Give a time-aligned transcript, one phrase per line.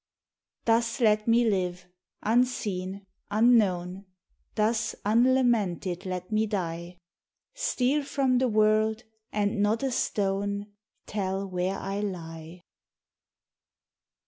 [0.65, 1.85] Thus let me live,
[2.23, 4.07] unseen, unknown:
[4.55, 6.97] Thus uulamented let me die;
[7.53, 10.71] Steal from the world, and not a stone
[11.05, 12.63] Tell where I lie.